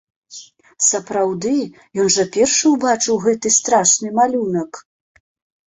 [0.91, 1.51] Сапраўды,
[2.05, 4.85] ён жа першы ўбачыў гэты страшны малюнак!